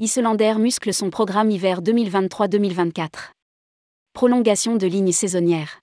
Islander 0.00 0.54
muscle 0.58 0.92
son 0.92 1.08
programme 1.08 1.52
hiver 1.52 1.80
2023-2024. 1.80 3.30
Prolongation 4.12 4.74
de 4.74 4.88
lignes 4.88 5.12
saisonnières. 5.12 5.78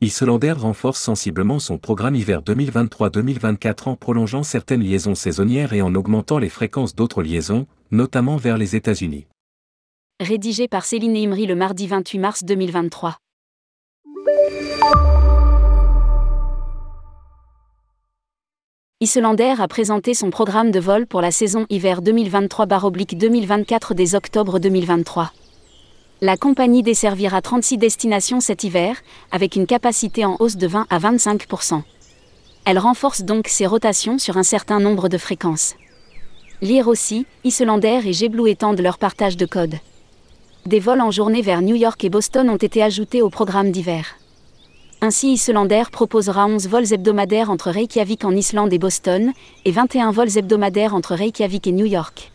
Islander 0.00 0.52
renforce 0.52 0.98
sensiblement 0.98 1.58
son 1.58 1.76
programme 1.76 2.14
hiver 2.14 2.40
2023-2024 2.40 3.90
en 3.90 3.96
prolongeant 3.96 4.42
certaines 4.44 4.80
liaisons 4.80 5.14
saisonnières 5.14 5.74
et 5.74 5.82
en 5.82 5.94
augmentant 5.94 6.38
les 6.38 6.48
fréquences 6.48 6.94
d'autres 6.94 7.22
liaisons, 7.22 7.66
notamment 7.90 8.38
vers 8.38 8.56
les 8.56 8.76
États-Unis. 8.76 9.26
Rédigé 10.20 10.66
par 10.66 10.86
Céline 10.86 11.14
Imri 11.14 11.44
le 11.44 11.54
mardi 11.54 11.86
28 11.86 12.18
mars 12.18 12.44
2023. 12.44 13.18
Islander 19.00 19.54
a 19.60 19.68
présenté 19.68 20.12
son 20.12 20.30
programme 20.30 20.72
de 20.72 20.80
vol 20.80 21.06
pour 21.06 21.20
la 21.20 21.30
saison 21.30 21.66
hiver 21.70 22.02
2023-2024 22.02 23.94
dès 23.94 24.16
octobre 24.16 24.58
2023. 24.58 25.30
La 26.20 26.36
compagnie 26.36 26.82
desservira 26.82 27.40
36 27.40 27.78
destinations 27.78 28.40
cet 28.40 28.64
hiver, 28.64 28.96
avec 29.30 29.54
une 29.54 29.68
capacité 29.68 30.24
en 30.24 30.34
hausse 30.40 30.56
de 30.56 30.66
20 30.66 30.88
à 30.90 30.98
25% 30.98 31.80
Elle 32.64 32.80
renforce 32.80 33.22
donc 33.22 33.46
ses 33.46 33.66
rotations 33.66 34.18
sur 34.18 34.36
un 34.36 34.42
certain 34.42 34.80
nombre 34.80 35.08
de 35.08 35.16
fréquences. 35.16 35.76
Lire 36.60 36.88
aussi, 36.88 37.24
Islander 37.44 38.00
et 38.04 38.12
JetBlue 38.12 38.50
étendent 38.50 38.80
leur 38.80 38.98
partage 38.98 39.36
de 39.36 39.46
code. 39.46 39.76
Des 40.66 40.80
vols 40.80 41.02
en 41.02 41.12
journée 41.12 41.42
vers 41.42 41.62
New 41.62 41.76
York 41.76 42.02
et 42.02 42.10
Boston 42.10 42.50
ont 42.50 42.56
été 42.56 42.82
ajoutés 42.82 43.22
au 43.22 43.30
programme 43.30 43.70
d'hiver. 43.70 44.16
Ainsi 45.00 45.34
Islander 45.34 45.84
proposera 45.92 46.48
11 46.48 46.66
vols 46.66 46.92
hebdomadaires 46.92 47.50
entre 47.50 47.70
Reykjavik 47.70 48.24
en 48.24 48.34
Islande 48.34 48.72
et 48.72 48.80
Boston, 48.80 49.32
et 49.64 49.70
21 49.70 50.10
vols 50.10 50.36
hebdomadaires 50.36 50.92
entre 50.92 51.14
Reykjavik 51.14 51.68
et 51.68 51.72
New 51.72 51.86
York. 51.86 52.32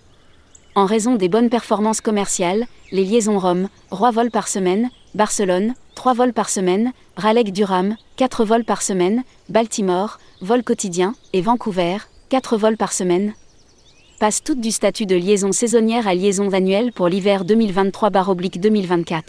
En 0.73 0.85
raison 0.85 1.15
des 1.15 1.27
bonnes 1.27 1.49
performances 1.49 1.99
commerciales, 1.99 2.65
les 2.93 3.03
liaisons 3.03 3.37
Rome, 3.37 3.67
3 3.89 4.11
vols 4.11 4.31
par 4.31 4.47
semaine, 4.47 4.89
Barcelone, 5.13 5.73
3 5.95 6.13
vols 6.13 6.31
par 6.31 6.47
semaine, 6.47 6.93
Raleigh-Durham, 7.17 7.97
4 8.15 8.45
vols 8.45 8.63
par 8.63 8.81
semaine, 8.81 9.23
Baltimore, 9.49 10.19
vol 10.39 10.63
quotidien, 10.63 11.15
et 11.33 11.41
Vancouver, 11.41 11.97
4 12.29 12.55
vols 12.55 12.77
par 12.77 12.93
semaine, 12.93 13.33
passent 14.21 14.41
toutes 14.41 14.61
du 14.61 14.71
statut 14.71 15.05
de 15.05 15.17
liaison 15.17 15.51
saisonnière 15.51 16.07
à 16.07 16.15
liaison 16.15 16.53
annuelle 16.53 16.93
pour 16.93 17.09
l'hiver 17.09 17.43
2023-2024. 17.43 19.21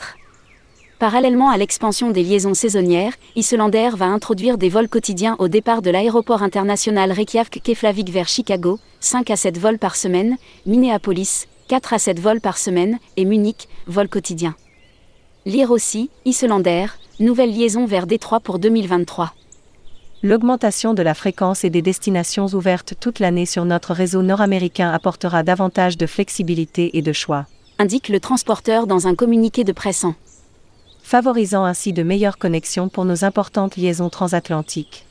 Parallèlement 0.99 1.51
à 1.51 1.57
l'expansion 1.57 2.11
des 2.11 2.23
liaisons 2.23 2.55
saisonnières, 2.55 3.15
Islander 3.35 3.91
va 3.97 4.07
introduire 4.07 4.59
des 4.59 4.69
vols 4.69 4.89
quotidiens 4.89 5.35
au 5.41 5.49
départ 5.49 5.83
de 5.83 5.91
l'aéroport 5.91 6.43
international 6.43 7.11
Reykjavik-Keflavik 7.11 8.11
vers 8.11 8.29
Chicago, 8.29 8.79
5 9.01 9.29
à 9.31 9.37
7 9.37 9.59
vols 9.59 9.79
par 9.79 9.97
semaine, 9.97 10.37
Minneapolis, 10.67 11.49
4 11.67 11.95
à 11.95 11.99
7 11.99 12.21
vols 12.21 12.41
par 12.41 12.59
semaine, 12.59 12.99
et 13.17 13.25
Munich, 13.25 13.69
vol 13.89 14.09
quotidien. 14.09 14.55
Lire 15.47 15.73
aussi, 15.73 16.11
Islander, 16.27 16.87
nouvelle 17.19 17.53
liaison 17.53 17.87
vers 17.87 18.07
Détroit 18.07 18.41
pour 18.41 18.61
2023. 18.61 19.35
L'augmentation 20.23 20.95
de 20.95 21.03
la 21.03 21.15
fréquence 21.15 21.65
et 21.65 21.71
des 21.71 21.83
destinations 21.83 22.47
ouvertes 22.47 22.95
toute 22.99 23.19
l'année 23.19 23.47
sur 23.47 23.65
notre 23.65 23.93
réseau 23.93 24.23
nord-américain 24.23 24.91
apportera 24.91 25.43
davantage 25.43 25.99
de 25.99 26.07
flexibilité 26.07 26.97
et 26.97 27.03
de 27.03 27.13
choix. 27.13 27.47
Indique 27.81 28.09
le 28.09 28.21
transporteur 28.21 28.87
dans 28.87 29.09
un 29.09 29.17
communiqué 29.17 29.65
de 29.65 29.73
presse 29.73 30.05
favorisant 31.05 31.65
ainsi 31.65 31.93
de 31.93 32.03
meilleures 32.03 32.39
connexions 32.39 32.89
pour 32.89 33.05
nos 33.05 33.25
importantes 33.25 33.77
liaisons 33.77 34.09
transatlantiques. 34.09 35.04